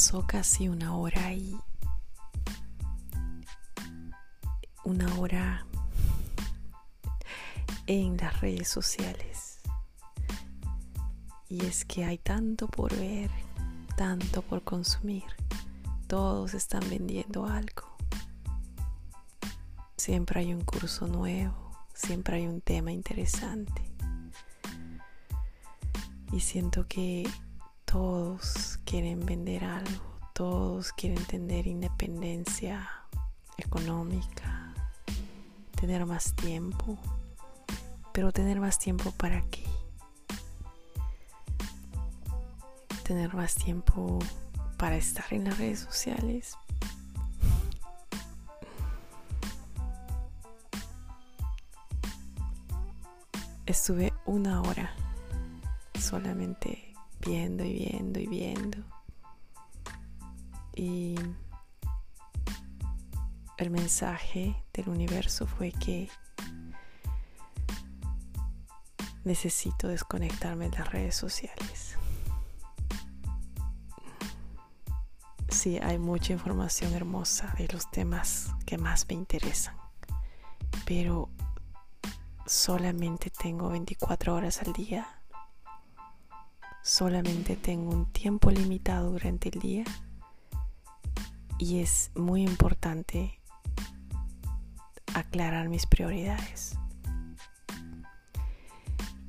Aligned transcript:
Pasó 0.00 0.26
casi 0.26 0.66
una 0.66 0.96
hora 0.96 1.34
y 1.34 1.58
una 4.82 5.14
hora 5.18 5.66
en 7.86 8.16
las 8.16 8.40
redes 8.40 8.66
sociales. 8.66 9.58
Y 11.50 11.66
es 11.66 11.84
que 11.84 12.06
hay 12.06 12.16
tanto 12.16 12.66
por 12.66 12.96
ver, 12.96 13.30
tanto 13.94 14.40
por 14.40 14.64
consumir. 14.64 15.26
Todos 16.06 16.54
están 16.54 16.88
vendiendo 16.88 17.44
algo. 17.44 17.94
Siempre 19.98 20.40
hay 20.40 20.54
un 20.54 20.62
curso 20.64 21.08
nuevo, 21.08 21.72
siempre 21.92 22.36
hay 22.38 22.46
un 22.46 22.62
tema 22.62 22.90
interesante. 22.90 23.82
Y 26.32 26.40
siento 26.40 26.88
que 26.88 27.28
todos 27.90 28.78
quieren 28.84 29.26
vender 29.26 29.64
algo, 29.64 30.20
todos 30.32 30.92
quieren 30.92 31.24
tener 31.24 31.66
independencia 31.66 32.88
económica, 33.56 34.72
tener 35.74 36.06
más 36.06 36.32
tiempo, 36.36 36.96
pero 38.12 38.30
tener 38.30 38.60
más 38.60 38.78
tiempo 38.78 39.10
para 39.10 39.42
qué? 39.50 39.64
Tener 43.02 43.34
más 43.34 43.56
tiempo 43.56 44.20
para 44.76 44.96
estar 44.96 45.26
en 45.32 45.44
las 45.46 45.58
redes 45.58 45.80
sociales. 45.80 46.56
Estuve 53.66 54.12
una 54.26 54.62
hora 54.62 54.94
solamente 55.98 56.89
viendo 57.20 57.64
y 57.64 57.74
viendo 57.74 58.20
y 58.20 58.26
viendo. 58.26 58.78
Y 60.74 61.16
el 63.58 63.70
mensaje 63.70 64.56
del 64.72 64.88
universo 64.88 65.46
fue 65.46 65.72
que 65.72 66.08
necesito 69.24 69.88
desconectarme 69.88 70.70
de 70.70 70.78
las 70.78 70.90
redes 70.90 71.14
sociales. 71.14 71.96
Sí, 75.50 75.78
hay 75.82 75.98
mucha 75.98 76.32
información 76.32 76.94
hermosa 76.94 77.54
de 77.58 77.68
los 77.68 77.90
temas 77.90 78.50
que 78.64 78.78
más 78.78 79.06
me 79.08 79.14
interesan, 79.14 79.76
pero 80.86 81.28
solamente 82.46 83.28
tengo 83.30 83.68
24 83.68 84.34
horas 84.34 84.62
al 84.62 84.72
día 84.72 85.19
solamente 86.82 87.56
tengo 87.56 87.90
un 87.90 88.06
tiempo 88.06 88.50
limitado 88.50 89.12
durante 89.12 89.50
el 89.50 89.60
día 89.60 89.84
y 91.58 91.80
es 91.80 92.10
muy 92.14 92.42
importante 92.42 93.38
aclarar 95.14 95.68
mis 95.68 95.86
prioridades. 95.86 96.76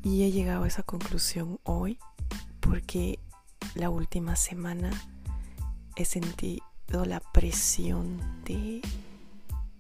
Y 0.03 0.23
he 0.23 0.31
llegado 0.31 0.63
a 0.63 0.67
esa 0.67 0.84
conclusión 0.84 1.59
hoy 1.63 2.00
porque 2.59 3.19
la 3.75 3.90
última 3.90 4.35
semana 4.35 4.90
he 5.95 6.06
sentido 6.06 6.63
la 7.06 7.19
presión 7.19 8.44
de, 8.44 8.81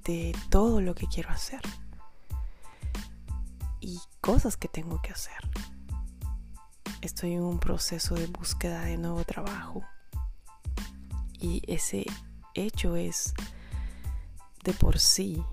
de 0.03 0.35
todo 0.49 0.81
lo 0.81 0.93
que 0.93 1.07
quiero 1.07 1.29
hacer 1.29 1.61
y 3.79 3.99
cosas 4.21 4.57
que 4.57 4.67
tengo 4.67 5.01
que 5.01 5.11
hacer 5.11 5.41
estoy 7.01 7.33
en 7.33 7.43
un 7.43 7.59
proceso 7.59 8.15
de 8.15 8.27
búsqueda 8.27 8.83
de 8.83 8.97
nuevo 8.97 9.23
trabajo 9.23 9.83
y 11.39 11.63
ese 11.67 12.05
hecho 12.53 12.95
es 12.95 13.33
de 14.63 14.73
por 14.73 14.99
sí 14.99 15.43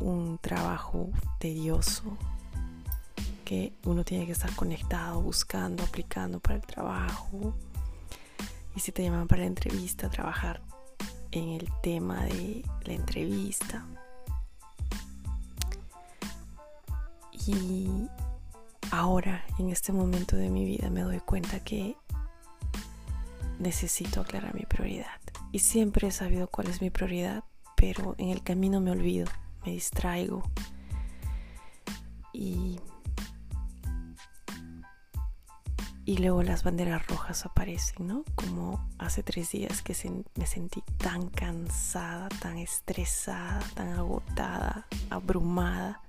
un 0.00 0.38
trabajo 0.38 1.10
tedioso 1.38 2.16
que 3.44 3.72
uno 3.84 4.04
tiene 4.04 4.26
que 4.26 4.32
estar 4.32 4.54
conectado, 4.54 5.22
buscando, 5.22 5.82
aplicando 5.82 6.38
para 6.38 6.56
el 6.56 6.66
trabajo. 6.66 7.54
Y 8.76 8.80
si 8.80 8.92
te 8.92 9.02
llaman 9.02 9.26
para 9.26 9.40
la 9.40 9.46
entrevista, 9.46 10.10
trabajar 10.10 10.60
en 11.30 11.48
el 11.50 11.68
tema 11.82 12.26
de 12.26 12.62
la 12.84 12.92
entrevista. 12.92 13.86
Y 17.46 17.88
ahora, 18.90 19.44
en 19.58 19.70
este 19.70 19.92
momento 19.92 20.36
de 20.36 20.50
mi 20.50 20.64
vida, 20.64 20.90
me 20.90 21.02
doy 21.02 21.20
cuenta 21.20 21.60
que 21.60 21.96
necesito 23.58 24.20
aclarar 24.20 24.54
mi 24.54 24.64
prioridad. 24.64 25.20
Y 25.52 25.60
siempre 25.60 26.08
he 26.08 26.10
sabido 26.10 26.48
cuál 26.48 26.68
es 26.68 26.80
mi 26.80 26.90
prioridad, 26.90 27.44
pero 27.76 28.14
en 28.18 28.30
el 28.30 28.42
camino 28.42 28.80
me 28.80 28.90
olvido, 28.90 29.26
me 29.64 29.72
distraigo. 29.72 30.42
Y, 32.32 32.78
y 36.04 36.18
luego 36.18 36.42
las 36.42 36.62
banderas 36.62 37.06
rojas 37.06 37.46
aparecen, 37.46 38.06
¿no? 38.06 38.24
Como 38.34 38.88
hace 38.98 39.22
tres 39.22 39.50
días 39.50 39.82
que 39.82 39.94
me 40.36 40.46
sentí 40.46 40.82
tan 40.98 41.28
cansada, 41.28 42.28
tan 42.28 42.58
estresada, 42.58 43.60
tan 43.74 43.88
agotada, 43.88 44.86
abrumada 45.10 46.02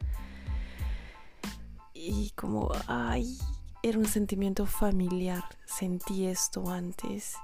y 2.02 2.32
como, 2.32 2.72
ay, 2.88 3.38
era 3.84 3.98
un 4.00 4.06
sentimiento 4.06 4.66
familiar, 4.66 5.44
sentí 5.66 6.28
esto 6.28 6.70
antes 6.70 7.36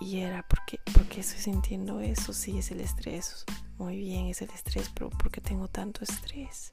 y 0.00 0.20
era 0.20 0.46
porque, 0.48 0.80
porque 0.94 1.20
estoy 1.20 1.40
sintiendo 1.40 2.00
eso, 2.00 2.32
sí, 2.32 2.58
es 2.58 2.70
el 2.70 2.80
estrés, 2.80 3.44
muy 3.76 3.98
bien, 3.98 4.26
es 4.26 4.40
el 4.40 4.50
estrés, 4.50 4.90
pero 4.94 5.10
porque 5.10 5.42
tengo 5.42 5.68
tanto 5.68 6.02
estrés? 6.04 6.72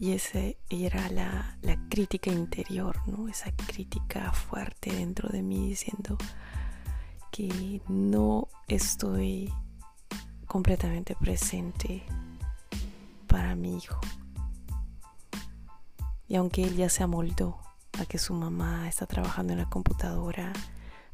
Y 0.00 0.12
ese 0.12 0.58
era 0.70 1.08
la, 1.10 1.56
la 1.62 1.76
crítica 1.88 2.30
interior, 2.30 3.00
¿no? 3.06 3.28
Esa 3.28 3.52
crítica 3.52 4.32
fuerte 4.32 4.92
dentro 4.92 5.28
de 5.28 5.42
mí 5.42 5.68
diciendo 5.68 6.16
que 7.30 7.80
no 7.88 8.48
estoy 8.66 9.52
completamente 10.46 11.14
presente 11.14 12.04
para 13.28 13.54
mi 13.54 13.76
hijo, 13.76 14.00
y 16.28 16.36
aunque 16.36 16.64
él 16.64 16.76
ya 16.76 16.88
se 16.90 17.02
amoldó 17.02 17.58
a 17.98 18.04
que 18.04 18.18
su 18.18 18.34
mamá 18.34 18.86
está 18.88 19.06
trabajando 19.06 19.54
en 19.54 19.58
la 19.58 19.70
computadora, 19.70 20.52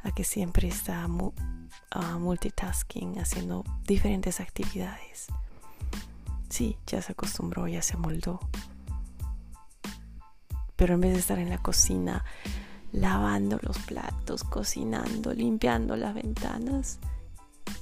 a 0.02 0.10
que 0.10 0.24
siempre 0.24 0.68
está 0.68 1.08
multitasking, 2.18 3.18
haciendo 3.18 3.64
diferentes 3.86 4.40
actividades. 4.40 5.28
Sí, 6.50 6.76
ya 6.86 7.00
se 7.00 7.12
acostumbró, 7.12 7.68
ya 7.68 7.80
se 7.80 7.94
amoldó. 7.94 8.40
Pero 10.76 10.94
en 10.94 11.00
vez 11.00 11.14
de 11.14 11.20
estar 11.20 11.38
en 11.38 11.48
la 11.48 11.58
cocina 11.58 12.24
lavando 12.92 13.58
los 13.62 13.78
platos, 13.78 14.44
cocinando, 14.44 15.32
limpiando 15.32 15.96
las 15.96 16.14
ventanas, 16.14 16.98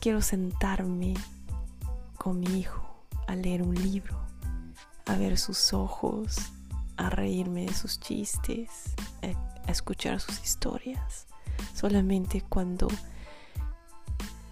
quiero 0.01 0.23
sentarme 0.23 1.15
con 2.17 2.41
mi 2.41 2.61
hijo 2.61 3.07
a 3.27 3.35
leer 3.35 3.63
un 3.63 3.75
libro, 3.75 4.21
a 5.07 5.17
ver 5.17 5.39
sus 5.39 5.73
ojos, 5.73 6.37
a 7.03 7.11
reírme 7.11 7.67
de 7.67 7.75
sus 7.75 7.99
chistes, 7.99 8.95
a, 9.23 9.71
escuchar 9.71 10.21
sus 10.21 10.43
historias. 10.43 11.27
Solamente 11.75 12.43
cuando 12.43 12.89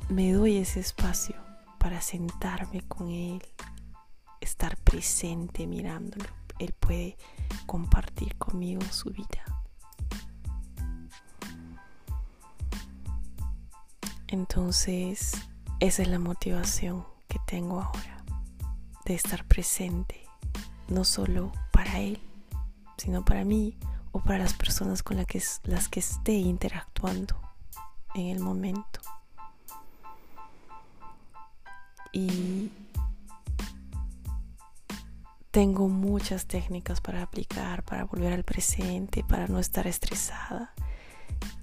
me 0.08 0.32
doy 0.32 0.58
ese 0.58 0.80
espacio 0.80 1.36
para 1.78 2.00
sentarme 2.00 2.82
con 2.82 3.10
él, 3.10 3.42
estar 4.40 4.76
presente 4.78 5.66
mirándolo, 5.66 6.26
él 6.58 6.74
puede 6.78 7.16
compartir 7.66 8.36
conmigo 8.36 8.82
su 8.90 9.10
vida. 9.10 9.44
Entonces, 14.28 15.32
esa 15.80 16.02
es 16.02 16.08
la 16.08 16.18
motivación 16.18 17.04
que 17.28 17.38
tengo 17.46 17.80
ahora, 17.80 18.24
de 19.04 19.14
estar 19.14 19.44
presente, 19.44 20.24
no 20.88 21.04
solo 21.04 21.52
para 21.72 21.98
él, 21.98 22.20
sino 23.00 23.24
para 23.24 23.44
mí 23.44 23.78
o 24.12 24.20
para 24.20 24.38
las 24.38 24.52
personas 24.52 25.02
con 25.02 25.16
las 25.16 25.26
que, 25.26 25.42
las 25.64 25.88
que 25.88 26.00
esté 26.00 26.32
interactuando 26.34 27.40
en 28.14 28.26
el 28.26 28.40
momento. 28.40 29.00
Y 32.12 32.70
tengo 35.50 35.88
muchas 35.88 36.46
técnicas 36.46 37.00
para 37.00 37.22
aplicar, 37.22 37.84
para 37.84 38.04
volver 38.04 38.34
al 38.34 38.44
presente, 38.44 39.24
para 39.24 39.46
no 39.46 39.58
estar 39.58 39.86
estresada. 39.86 40.74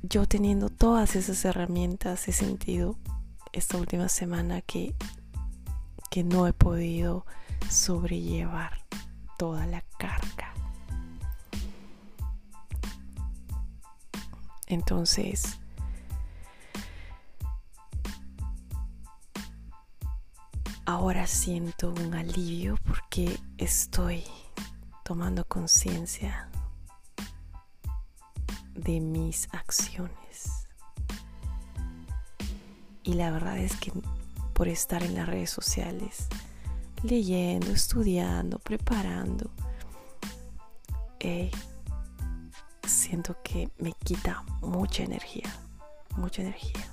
Yo 0.01 0.25
teniendo 0.25 0.69
todas 0.69 1.15
esas 1.15 1.45
herramientas 1.45 2.27
he 2.27 2.31
sentido 2.31 2.97
esta 3.51 3.77
última 3.77 4.09
semana 4.09 4.61
que, 4.61 4.95
que 6.09 6.23
no 6.23 6.47
he 6.47 6.53
podido 6.53 7.25
sobrellevar 7.69 8.81
toda 9.37 9.67
la 9.67 9.83
carga. 9.99 10.46
Entonces, 14.67 15.57
ahora 20.85 21.25
siento 21.27 21.91
un 21.91 22.13
alivio 22.13 22.77
porque 22.85 23.39
estoy 23.57 24.23
tomando 25.03 25.45
conciencia 25.45 26.49
de 28.73 28.99
mis 28.99 29.47
acciones. 29.53 30.67
Y 33.03 33.13
la 33.13 33.31
verdad 33.31 33.57
es 33.57 33.75
que 33.77 33.91
por 34.53 34.67
estar 34.67 35.01
en 35.03 35.15
las 35.15 35.27
redes 35.27 35.49
sociales, 35.49 36.27
leyendo, 37.03 37.71
estudiando, 37.71 38.59
preparando, 38.59 39.49
eh, 41.19 41.51
siento 43.07 43.37
que 43.41 43.69
me 43.77 43.93
quita 43.93 44.43
mucha 44.59 45.01
energía, 45.01 45.49
mucha 46.17 46.41
energía. 46.41 46.85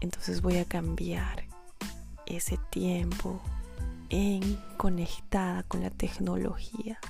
Entonces 0.00 0.42
voy 0.42 0.58
a 0.58 0.64
cambiar 0.64 1.42
ese 2.26 2.56
tiempo 2.70 3.40
en 4.10 4.60
conectada 4.76 5.64
con 5.64 5.82
la 5.82 5.90
tecnología 5.90 7.00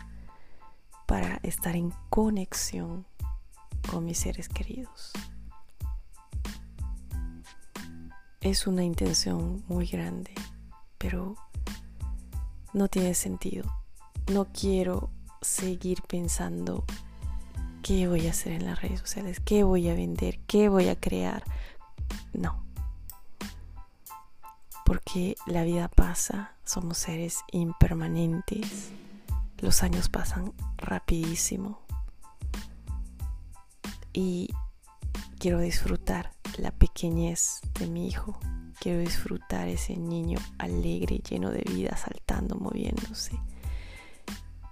para 1.07 1.39
estar 1.43 1.77
en 1.77 1.93
conexión 2.09 3.05
con 3.91 4.07
mis 4.07 4.17
seres 4.17 4.49
queridos. 4.49 5.13
Es 8.41 8.67
una 8.67 8.85
intención 8.85 9.63
muy 9.69 9.87
grande, 9.87 10.33
pero 10.97 11.37
no 12.73 12.89
tiene 12.89 13.13
sentido. 13.13 13.71
No 14.33 14.47
quiero 14.47 15.11
seguir 15.43 16.03
pensando 16.09 16.85
qué 17.83 18.09
voy 18.09 18.27
a 18.27 18.31
hacer 18.31 18.53
en 18.53 18.67
las 18.67 18.81
redes 18.81 19.01
sociales, 19.01 19.41
qué 19.45 19.65
voy 19.65 19.89
a 19.89 19.95
vender, 19.95 20.39
qué 20.47 20.69
voy 20.69 20.89
a 20.89 20.99
crear. 20.99 21.45
No 22.33 22.63
porque 24.93 25.37
la 25.47 25.65
vida 25.65 25.89
pasa, 25.89 26.53
somos 26.65 26.99
seres 26.99 27.41
impermanentes, 27.51 28.91
los 29.59 29.83
años 29.83 30.11
pasan 30.11 30.53
rapidísimo 30.77 31.81
y 34.13 34.51
quiero 35.39 35.61
disfrutar 35.61 36.33
la 36.59 36.73
pequeñez 36.73 37.61
de 37.79 37.87
mi 37.87 38.07
hijo, 38.07 38.39
quiero 38.81 38.99
disfrutar 38.99 39.69
ese 39.69 39.97
niño 39.97 40.39
alegre, 40.59 41.23
lleno 41.27 41.51
de 41.51 41.63
vida, 41.63 41.97
saltando, 41.97 42.57
moviéndose. 42.57 43.39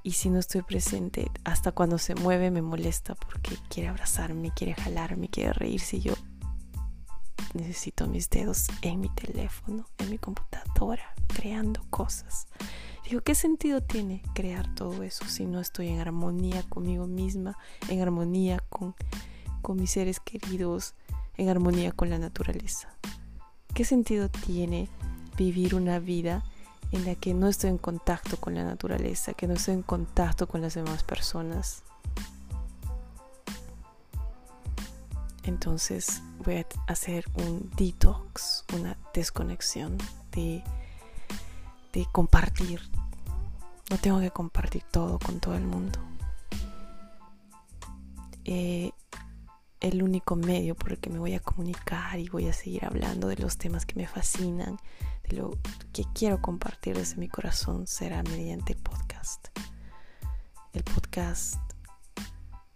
Y 0.02 0.12
si 0.12 0.30
no 0.30 0.38
estoy 0.38 0.62
presente, 0.62 1.30
hasta 1.44 1.72
cuando 1.72 1.98
se 1.98 2.14
mueve 2.14 2.50
me 2.50 2.62
molesta 2.62 3.14
porque 3.14 3.56
quiere 3.68 3.88
abrazarme, 3.88 4.50
quiere 4.54 4.74
jalarme, 4.74 5.28
quiere 5.28 5.52
reírse. 5.52 5.98
Y 5.98 6.00
yo 6.00 6.14
necesito 7.54 8.06
mis 8.06 8.30
dedos 8.30 8.68
en 8.82 9.00
mi 9.00 9.08
teléfono, 9.10 9.86
en 9.98 10.10
mi 10.10 10.18
computadora, 10.18 11.14
creando 11.28 11.82
cosas. 11.90 12.46
Digo, 13.08 13.22
¿qué 13.22 13.34
sentido 13.34 13.82
tiene 13.82 14.22
crear 14.34 14.72
todo 14.74 15.02
eso 15.02 15.24
si 15.26 15.44
no 15.44 15.60
estoy 15.60 15.88
en 15.88 16.00
armonía 16.00 16.62
conmigo 16.62 17.06
misma, 17.06 17.58
en 17.88 18.00
armonía 18.00 18.60
con, 18.68 18.94
con 19.62 19.78
mis 19.78 19.90
seres 19.90 20.20
queridos, 20.20 20.94
en 21.36 21.48
armonía 21.48 21.92
con 21.92 22.08
la 22.08 22.18
naturaleza? 22.18 22.88
¿Qué 23.74 23.84
sentido 23.84 24.28
tiene 24.28 24.88
vivir 25.36 25.74
una 25.74 25.98
vida 25.98 26.44
en 26.92 27.04
la 27.04 27.14
que 27.14 27.34
no 27.34 27.48
estoy 27.48 27.70
en 27.70 27.78
contacto 27.78 28.36
con 28.38 28.54
la 28.54 28.64
naturaleza, 28.64 29.34
que 29.34 29.46
no 29.46 29.54
estoy 29.54 29.74
en 29.74 29.82
contacto 29.82 30.48
con 30.48 30.60
las 30.60 30.74
demás 30.74 31.02
personas? 31.02 31.82
Entonces 35.44 36.22
voy 36.44 36.56
a 36.56 36.66
hacer 36.86 37.24
un 37.34 37.70
detox, 37.76 38.64
una 38.74 38.96
desconexión 39.14 39.98
de, 40.32 40.62
de 41.92 42.06
compartir. 42.12 42.80
No 43.90 43.98
tengo 43.98 44.20
que 44.20 44.30
compartir 44.30 44.84
todo 44.90 45.18
con 45.18 45.40
todo 45.40 45.54
el 45.56 45.64
mundo. 45.64 45.98
Eh, 48.44 48.92
el 49.80 50.02
único 50.02 50.36
medio 50.36 50.74
por 50.74 50.92
el 50.92 50.98
que 50.98 51.10
me 51.10 51.18
voy 51.18 51.34
a 51.34 51.40
comunicar 51.40 52.18
y 52.18 52.28
voy 52.28 52.48
a 52.48 52.52
seguir 52.52 52.84
hablando 52.84 53.28
de 53.28 53.36
los 53.36 53.56
temas 53.56 53.86
que 53.86 53.96
me 53.96 54.06
fascinan, 54.06 54.78
de 55.28 55.36
lo 55.36 55.58
que 55.92 56.04
quiero 56.14 56.40
compartir 56.40 56.96
desde 56.96 57.16
mi 57.16 57.28
corazón, 57.28 57.86
será 57.86 58.22
mediante 58.22 58.74
el 58.74 58.78
podcast. 58.78 59.48
El 60.72 60.84
podcast 60.84 61.56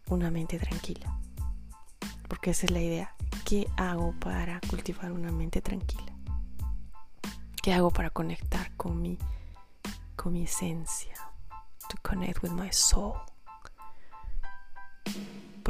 Una 0.08 0.30
mente 0.30 0.58
tranquila 0.58 1.18
porque 2.28 2.50
esa 2.50 2.66
es 2.66 2.72
la 2.72 2.80
idea. 2.80 3.14
¿Qué 3.44 3.68
hago 3.76 4.12
para 4.18 4.60
cultivar 4.68 5.12
una 5.12 5.30
mente 5.30 5.60
tranquila? 5.60 6.12
¿Qué 7.62 7.72
hago 7.72 7.90
para 7.90 8.10
conectar 8.10 8.74
con 8.76 9.00
mi, 9.00 9.18
con 10.16 10.32
mi 10.32 10.42
esencia? 10.42 11.14
To 11.88 11.96
connect 12.02 12.42
with 12.42 12.50
my 12.50 12.72
soul. 12.72 13.14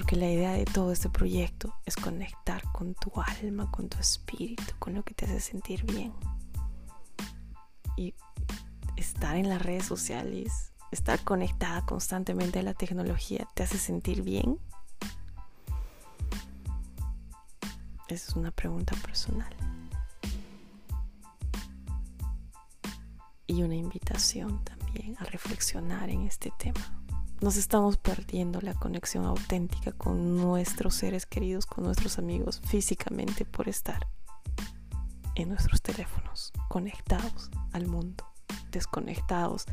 Porque 0.04 0.16
la 0.16 0.30
idea 0.30 0.52
de 0.52 0.66
todo 0.66 0.92
este 0.92 1.08
proyecto 1.08 1.74
es 1.86 1.96
conectar 1.96 2.60
con 2.72 2.94
tu 2.94 3.10
alma, 3.22 3.70
con 3.70 3.88
tu 3.88 3.96
espíritu, 3.98 4.74
con 4.78 4.92
lo 4.92 5.02
que 5.02 5.14
te 5.14 5.24
hace 5.24 5.40
sentir 5.40 5.82
bien. 5.86 6.12
Y 7.96 8.14
estar 8.96 9.34
en 9.34 9.48
las 9.48 9.62
redes 9.62 9.86
sociales, 9.86 10.74
estar 10.90 11.24
conectada 11.24 11.86
constantemente 11.86 12.58
a 12.58 12.62
la 12.62 12.74
tecnología, 12.74 13.48
¿te 13.54 13.62
hace 13.62 13.78
sentir 13.78 14.20
bien? 14.20 14.58
Esa 18.08 18.28
es 18.28 18.36
una 18.36 18.50
pregunta 18.50 18.94
personal. 18.96 19.56
Y 23.46 23.62
una 23.62 23.76
invitación 23.76 24.62
también 24.64 25.16
a 25.18 25.24
reflexionar 25.24 26.10
en 26.10 26.26
este 26.26 26.52
tema. 26.58 27.03
Nos 27.40 27.56
estamos 27.56 27.96
perdiendo 27.96 28.60
la 28.60 28.74
conexión 28.74 29.26
auténtica 29.26 29.92
con 29.92 30.36
nuestros 30.36 30.94
seres 30.94 31.26
queridos, 31.26 31.66
con 31.66 31.84
nuestros 31.84 32.18
amigos 32.18 32.60
físicamente 32.64 33.44
por 33.44 33.68
estar 33.68 34.06
en 35.34 35.48
nuestros 35.48 35.82
teléfonos, 35.82 36.52
conectados 36.68 37.50
al 37.72 37.86
mundo, 37.86 38.24
desconectados 38.70 39.66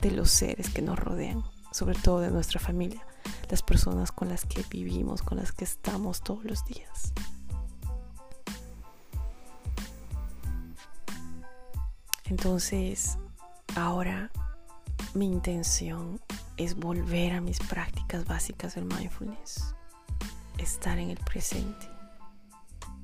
de 0.00 0.10
los 0.10 0.30
seres 0.30 0.70
que 0.70 0.82
nos 0.82 0.98
rodean, 0.98 1.44
sobre 1.72 1.98
todo 1.98 2.20
de 2.20 2.30
nuestra 2.30 2.58
familia, 2.58 3.06
las 3.50 3.62
personas 3.62 4.10
con 4.10 4.28
las 4.28 4.44
que 4.44 4.64
vivimos, 4.70 5.22
con 5.22 5.38
las 5.38 5.52
que 5.52 5.64
estamos 5.64 6.22
todos 6.22 6.44
los 6.44 6.64
días. 6.64 7.12
Entonces, 12.24 13.18
ahora 13.74 14.30
mi 15.14 15.26
intención 15.26 16.20
es 16.58 16.74
volver 16.74 17.32
a 17.32 17.40
mis 17.40 17.60
prácticas 17.60 18.24
básicas 18.24 18.74
del 18.74 18.84
mindfulness, 18.84 19.74
estar 20.58 20.98
en 20.98 21.10
el 21.10 21.18
presente, 21.18 21.88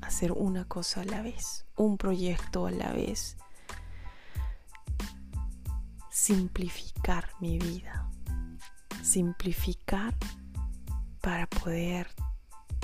hacer 0.02 0.32
una 0.32 0.64
cosa 0.64 1.02
a 1.02 1.04
la 1.04 1.23
vez, 1.23 1.64
un 1.76 1.96
proyecto 1.96 2.66
a 2.66 2.73
la 2.73 2.92
vez, 2.92 3.37
simplificar 6.11 7.28
mi 7.40 7.58
vida, 7.58 8.11
simplificar 9.02 10.14
para 11.20 11.46
poder 11.46 12.08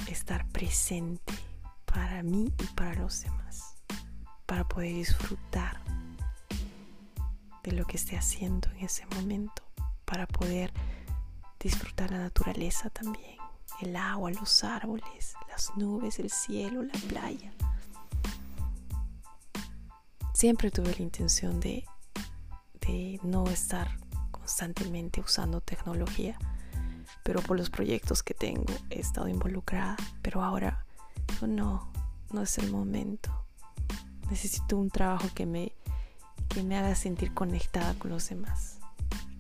estar 0.07 0.47
presente 0.49 1.35
para 1.85 2.23
mí 2.23 2.53
y 2.59 2.65
para 2.75 2.95
los 2.95 3.23
demás, 3.23 3.75
para 4.47 4.67
poder 4.67 4.95
disfrutar 4.95 5.81
de 7.65 7.73
lo 7.73 7.85
que 7.87 7.97
esté 7.97 8.17
haciendo 8.17 8.71
en 8.71 8.85
ese 8.85 9.05
momento 9.07 9.70
para 10.11 10.27
poder 10.27 10.73
disfrutar 11.61 12.11
la 12.11 12.19
naturaleza 12.19 12.91
también, 12.91 13.37
el 13.81 13.95
agua, 13.95 14.33
los 14.33 14.65
árboles, 14.65 15.35
las 15.49 15.71
nubes, 15.77 16.19
el 16.19 16.31
cielo, 16.31 16.83
la 16.83 16.99
playa. 17.09 17.53
Siempre 20.35 20.73
tuve 20.73 20.93
la 20.97 21.03
intención 21.03 21.61
de, 21.61 21.85
de 22.81 23.21
no 23.23 23.47
estar 23.47 23.99
constantemente 24.33 25.21
usando 25.21 25.61
tecnología, 25.61 26.37
pero 27.23 27.41
por 27.41 27.57
los 27.57 27.71
proyectos 27.71 28.25
que 28.25 28.35
tengo 28.35 28.75
he 28.91 28.99
estado 28.99 29.29
involucrada, 29.29 29.97
pero 30.23 30.43
ahora 30.43 30.85
no, 31.47 31.93
no 32.33 32.43
es 32.43 32.59
el 32.59 32.69
momento. 32.73 33.31
Necesito 34.29 34.77
un 34.77 34.91
trabajo 34.91 35.29
que 35.37 35.47
me, 35.47 35.73
que 36.49 36.65
me 36.65 36.77
haga 36.77 36.97
sentir 36.97 37.33
conectada 37.33 37.95
con 37.95 38.11
los 38.11 38.29
demás. 38.29 38.80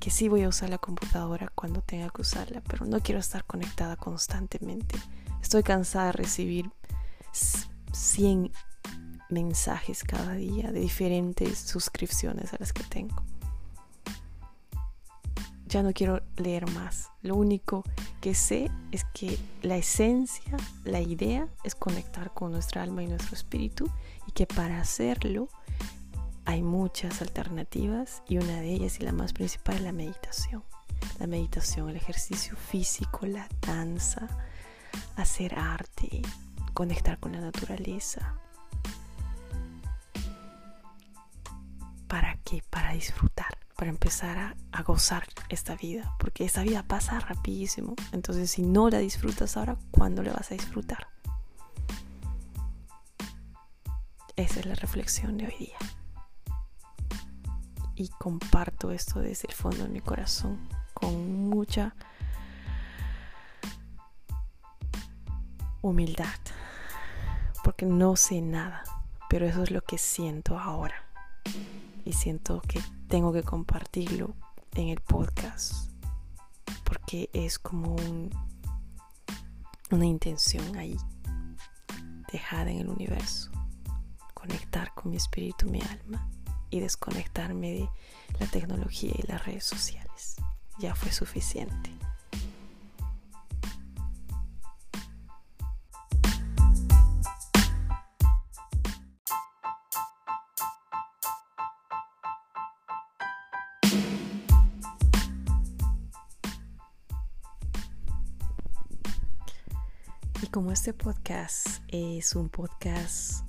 Que 0.00 0.10
sí 0.10 0.28
voy 0.28 0.42
a 0.42 0.48
usar 0.48 0.70
la 0.70 0.78
computadora 0.78 1.52
cuando 1.54 1.82
tenga 1.82 2.08
que 2.08 2.22
usarla, 2.22 2.62
pero 2.62 2.86
no 2.86 3.00
quiero 3.00 3.20
estar 3.20 3.44
conectada 3.44 3.96
constantemente. 3.96 4.96
Estoy 5.42 5.62
cansada 5.62 6.06
de 6.06 6.12
recibir 6.12 6.70
100 7.92 8.50
mensajes 9.28 10.02
cada 10.02 10.32
día 10.32 10.72
de 10.72 10.80
diferentes 10.80 11.58
suscripciones 11.58 12.52
a 12.52 12.56
las 12.58 12.72
que 12.72 12.82
tengo. 12.84 13.22
Ya 15.66 15.82
no 15.82 15.92
quiero 15.92 16.20
leer 16.36 16.68
más. 16.72 17.10
Lo 17.22 17.36
único 17.36 17.84
que 18.20 18.34
sé 18.34 18.70
es 18.90 19.04
que 19.14 19.38
la 19.62 19.76
esencia, 19.76 20.56
la 20.84 21.00
idea 21.00 21.46
es 21.62 21.74
conectar 21.74 22.34
con 22.34 22.50
nuestra 22.50 22.82
alma 22.82 23.04
y 23.04 23.06
nuestro 23.06 23.36
espíritu 23.36 23.88
y 24.26 24.32
que 24.32 24.46
para 24.46 24.80
hacerlo 24.80 25.48
hay 26.50 26.62
muchas 26.62 27.22
alternativas 27.22 28.24
y 28.28 28.38
una 28.38 28.60
de 28.60 28.72
ellas 28.72 28.98
y 28.98 29.04
la 29.04 29.12
más 29.12 29.32
principal 29.32 29.76
es 29.76 29.82
la 29.82 29.92
meditación. 29.92 30.64
La 31.20 31.28
meditación, 31.28 31.88
el 31.88 31.96
ejercicio 31.96 32.56
físico, 32.56 33.24
la 33.24 33.48
danza, 33.60 34.26
hacer 35.16 35.56
arte, 35.56 36.22
conectar 36.74 37.20
con 37.20 37.32
la 37.32 37.40
naturaleza. 37.40 38.34
¿Para 42.08 42.36
qué? 42.44 42.64
Para 42.68 42.94
disfrutar, 42.94 43.56
para 43.76 43.90
empezar 43.90 44.36
a, 44.36 44.56
a, 44.72 44.82
gozar 44.82 45.28
esta 45.50 45.76
vida, 45.76 46.16
porque 46.18 46.44
esta 46.44 46.64
vida 46.64 46.82
pasa 46.82 47.20
rapidísimo. 47.20 47.94
Entonces, 48.10 48.50
si 48.50 48.62
no 48.62 48.90
la 48.90 48.98
disfrutas 48.98 49.56
ahora, 49.56 49.76
¿cuándo 49.92 50.24
la 50.24 50.32
vas 50.32 50.50
a 50.50 50.54
disfrutar? 50.54 51.06
Esa 54.34 54.58
es 54.58 54.66
la 54.66 54.74
reflexión 54.74 55.38
de 55.38 55.46
hoy 55.46 55.54
día. 55.60 55.99
Y 58.00 58.08
comparto 58.08 58.92
esto 58.92 59.20
desde 59.20 59.46
el 59.48 59.54
fondo 59.54 59.82
de 59.82 59.90
mi 59.90 60.00
corazón 60.00 60.58
con 60.94 61.50
mucha 61.50 61.94
humildad, 65.82 66.40
porque 67.62 67.84
no 67.84 68.16
sé 68.16 68.40
nada, 68.40 68.84
pero 69.28 69.44
eso 69.44 69.64
es 69.64 69.70
lo 69.70 69.82
que 69.82 69.98
siento 69.98 70.58
ahora. 70.58 70.94
Y 72.06 72.14
siento 72.14 72.62
que 72.62 72.80
tengo 73.06 73.34
que 73.34 73.42
compartirlo 73.42 74.34
en 74.76 74.88
el 74.88 75.02
podcast, 75.02 75.90
porque 76.84 77.28
es 77.34 77.58
como 77.58 77.96
un, 77.96 78.30
una 79.90 80.06
intención 80.06 80.74
ahí, 80.78 80.96
dejada 82.32 82.70
en 82.70 82.78
el 82.78 82.88
universo, 82.88 83.50
conectar 84.32 84.94
con 84.94 85.10
mi 85.10 85.18
espíritu, 85.18 85.68
mi 85.68 85.82
alma 85.82 86.30
y 86.70 86.80
desconectarme 86.80 87.70
de 87.72 87.88
la 88.38 88.46
tecnología 88.46 89.12
y 89.16 89.26
las 89.26 89.44
redes 89.44 89.64
sociales. 89.64 90.36
Ya 90.78 90.94
fue 90.94 91.12
suficiente. 91.12 91.90
Y 110.42 110.46
como 110.46 110.72
este 110.72 110.94
podcast 110.94 111.82
es 111.88 112.34
un 112.34 112.48
podcast 112.48 113.44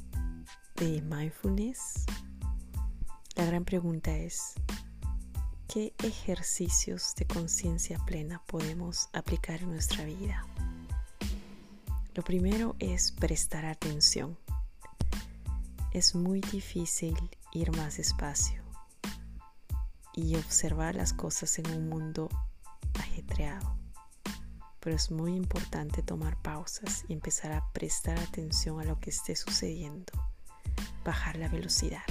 de 0.76 1.02
mindfulness, 1.02 2.06
la 3.42 3.48
gran 3.48 3.66
pregunta 3.66 4.16
es, 4.16 4.54
¿qué 5.68 5.96
ejercicios 6.04 7.16
de 7.16 7.26
conciencia 7.26 7.98
plena 8.06 8.44
podemos 8.46 9.10
aplicar 9.14 9.64
en 9.64 9.72
nuestra 9.72 10.06
vida? 10.06 10.46
Lo 12.14 12.22
primero 12.24 12.76
es 12.78 13.12
prestar 13.12 13.66
atención. 13.66 14.38
Es 15.92 16.14
muy 16.14 16.42
difícil 16.42 17.18
ir 17.52 17.76
más 17.76 17.98
despacio 17.98 18.62
y 20.14 20.36
observar 20.36 20.94
las 20.94 21.12
cosas 21.12 21.58
en 21.58 21.72
un 21.72 21.90
mundo 21.90 22.30
ajetreado 23.00 23.76
pero 24.82 24.96
es 24.96 25.10
muy 25.12 25.36
importante 25.36 26.02
tomar 26.02 26.40
pausas 26.42 27.06
y 27.08 27.14
empezar 27.14 27.52
a 27.54 27.64
prestar 27.72 28.20
atención 28.20 28.80
a 28.82 28.84
lo 28.84 29.00
que 29.00 29.12
esté 29.12 29.36
sucediendo, 29.36 30.12
bajar 31.04 31.38
la 31.38 31.50
velocidad. 31.50 32.02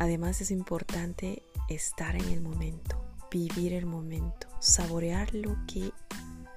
Además 0.00 0.40
es 0.40 0.50
importante 0.50 1.42
estar 1.68 2.16
en 2.16 2.24
el 2.30 2.40
momento, 2.40 3.04
vivir 3.30 3.74
el 3.74 3.84
momento, 3.84 4.48
saborear 4.58 5.34
lo 5.34 5.54
que 5.66 5.92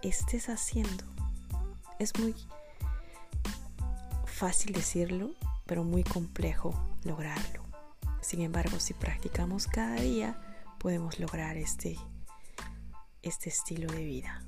estés 0.02 0.48
haciendo. 0.48 1.04
Es 2.00 2.18
muy 2.18 2.34
fácil 4.24 4.72
decirlo, 4.72 5.32
pero 5.66 5.84
muy 5.84 6.06
complejo 6.06 6.74
lograrlo. 7.04 7.66
Sin 8.22 8.40
embargo, 8.40 8.80
si 8.80 8.94
practicamos 8.94 9.68
cada 9.68 9.96
día, 9.96 10.40
podemos 10.80 11.20
lograr 11.20 11.58
este, 11.58 11.98
este 13.24 13.50
estilo 13.50 13.92
de 13.92 14.06
vida. 14.06 14.42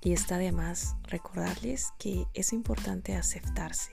Y 0.00 0.12
está 0.12 0.36
además 0.36 0.94
recordarles 1.02 1.92
que 1.98 2.28
es 2.34 2.52
importante 2.52 3.16
aceptarse, 3.16 3.90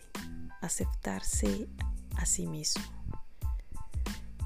aceptarse 0.61 1.67
a 2.15 2.27
sí 2.27 2.45
mismo. 2.45 2.96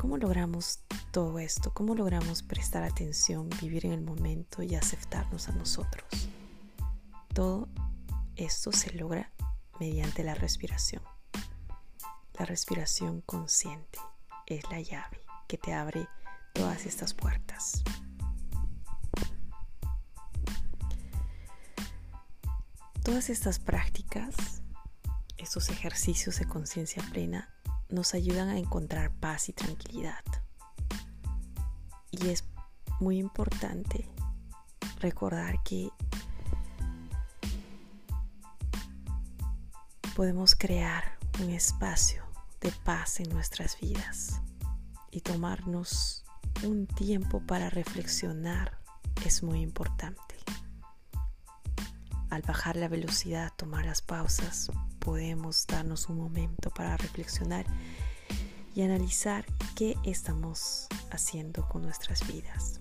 ¿Cómo 0.01 0.17
logramos 0.17 0.79
todo 1.11 1.37
esto? 1.37 1.71
¿Cómo 1.75 1.93
logramos 1.93 2.41
prestar 2.41 2.81
atención, 2.81 3.47
vivir 3.61 3.85
en 3.85 3.91
el 3.91 4.01
momento 4.01 4.63
y 4.63 4.73
aceptarnos 4.73 5.47
a 5.47 5.51
nosotros? 5.51 6.27
Todo 7.35 7.69
esto 8.35 8.71
se 8.71 8.91
logra 8.93 9.31
mediante 9.79 10.23
la 10.23 10.33
respiración. 10.33 11.03
La 12.33 12.45
respiración 12.45 13.21
consciente 13.21 13.99
es 14.47 14.63
la 14.71 14.81
llave 14.81 15.21
que 15.47 15.59
te 15.59 15.71
abre 15.71 16.07
todas 16.55 16.87
estas 16.87 17.13
puertas. 17.13 17.83
Todas 23.03 23.29
estas 23.29 23.59
prácticas, 23.59 24.63
estos 25.37 25.69
ejercicios 25.69 26.39
de 26.39 26.47
conciencia 26.47 27.03
plena, 27.11 27.53
nos 27.91 28.13
ayudan 28.13 28.49
a 28.49 28.57
encontrar 28.57 29.11
paz 29.11 29.49
y 29.49 29.53
tranquilidad. 29.53 30.23
Y 32.09 32.29
es 32.29 32.45
muy 32.99 33.17
importante 33.17 34.09
recordar 34.99 35.61
que 35.63 35.89
podemos 40.15 40.55
crear 40.55 41.17
un 41.41 41.49
espacio 41.49 42.23
de 42.59 42.71
paz 42.83 43.19
en 43.19 43.29
nuestras 43.29 43.79
vidas 43.79 44.41
y 45.09 45.21
tomarnos 45.21 46.23
un 46.63 46.87
tiempo 46.87 47.41
para 47.41 47.69
reflexionar 47.69 48.77
es 49.25 49.43
muy 49.43 49.61
importante. 49.61 50.21
Al 52.29 52.41
bajar 52.43 52.75
la 52.75 52.87
velocidad, 52.87 53.51
tomar 53.55 53.85
las 53.85 54.01
pausas, 54.01 54.71
podemos 55.01 55.65
darnos 55.67 56.07
un 56.09 56.17
momento 56.17 56.69
para 56.69 56.95
reflexionar 56.95 57.65
y 58.75 58.83
analizar 58.83 59.45
qué 59.75 59.97
estamos 60.03 60.87
haciendo 61.09 61.67
con 61.67 61.81
nuestras 61.81 62.25
vidas. 62.27 62.79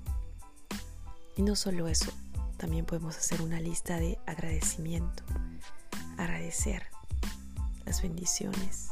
Y 1.36 1.42
no 1.42 1.56
solo 1.56 1.88
eso, 1.88 2.12
también 2.58 2.84
podemos 2.84 3.16
hacer 3.16 3.40
una 3.40 3.58
lista 3.58 3.96
de 3.96 4.18
agradecimiento, 4.26 5.24
agradecer 6.18 6.86
las 7.86 8.02
bendiciones, 8.02 8.90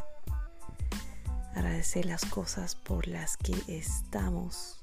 agradecer 1.54 2.06
las 2.06 2.24
cosas 2.24 2.74
por 2.74 3.06
las 3.06 3.36
que 3.36 3.54
estamos 3.68 4.78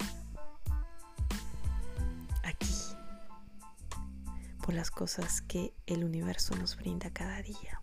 aquí, 2.43 2.75
por 4.63 4.75
las 4.75 4.91
cosas 4.91 5.41
que 5.41 5.73
el 5.87 6.03
universo 6.03 6.55
nos 6.55 6.77
brinda 6.77 7.09
cada 7.09 7.41
día. 7.41 7.79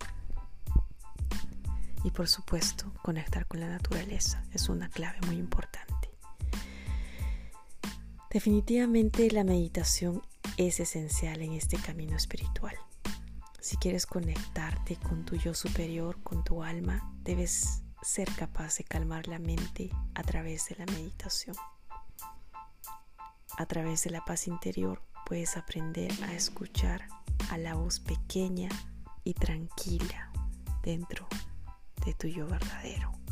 Y 2.03 2.11
por 2.11 2.27
supuesto, 2.27 2.91
conectar 3.01 3.47
con 3.47 3.59
la 3.59 3.69
naturaleza 3.69 4.43
es 4.51 4.69
una 4.69 4.89
clave 4.89 5.19
muy 5.25 5.37
importante. 5.37 5.93
Definitivamente 8.29 9.29
la 9.31 9.43
meditación 9.43 10.21
es 10.57 10.79
esencial 10.79 11.41
en 11.41 11.53
este 11.53 11.77
camino 11.77 12.17
espiritual. 12.17 12.75
Si 13.59 13.77
quieres 13.77 14.05
conectarte 14.05 14.97
con 14.97 15.23
tu 15.23 15.35
yo 15.35 15.53
superior, 15.53 16.21
con 16.23 16.43
tu 16.43 16.63
alma, 16.63 17.13
debes 17.23 17.83
ser 18.01 18.29
capaz 18.35 18.77
de 18.77 18.83
calmar 18.83 19.27
la 19.27 19.39
mente 19.39 19.89
a 20.15 20.23
través 20.23 20.67
de 20.67 20.75
la 20.75 20.85
meditación. 20.87 21.55
A 23.57 23.65
través 23.67 24.03
de 24.03 24.09
la 24.09 24.25
paz 24.25 24.47
interior 24.47 25.01
puedes 25.25 25.55
aprender 25.55 26.11
a 26.23 26.33
escuchar 26.33 27.07
a 27.51 27.57
la 27.57 27.75
voz 27.75 27.99
pequeña 27.99 28.69
y 29.23 29.33
tranquila 29.35 30.31
dentro 30.83 31.27
de 32.05 32.13
tu 32.13 32.27
yo 32.27 32.47
verdadero. 32.47 33.22